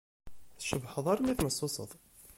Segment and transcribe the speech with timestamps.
[0.59, 1.89] Tcebḥeḍ armi tmessuseḍ!